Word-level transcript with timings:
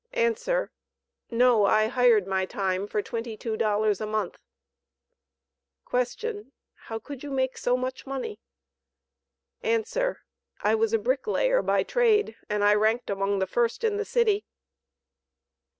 A. 0.15 0.35
"No. 1.29 1.65
I 1.65 1.85
hired 1.85 2.25
my 2.25 2.47
time 2.47 2.87
for 2.87 3.03
twenty 3.03 3.37
two 3.37 3.55
dollars 3.55 4.01
a 4.01 4.07
month." 4.07 4.39
Q. 5.91 6.51
"How 6.73 6.97
could 6.97 7.21
you 7.21 7.29
make 7.29 7.55
so 7.55 7.77
much 7.77 8.07
money?" 8.07 8.39
A. 9.63 9.79
"I 10.63 10.73
was 10.73 10.93
a 10.93 10.97
bricklayer 10.97 11.61
by 11.61 11.83
trade, 11.83 12.35
and 12.49 12.63
ranked 12.81 13.11
among 13.11 13.37
the 13.37 13.45
first 13.45 13.83
in 13.83 13.97
the 13.97 14.03
city." 14.05 14.43